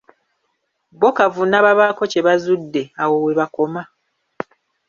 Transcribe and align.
Bo 0.99 1.09
kavuna 1.17 1.57
babako 1.65 2.03
kye 2.11 2.21
bazudde, 2.27 2.81
awo 3.01 3.15
we 3.25 3.31
bakoma. 3.39 3.81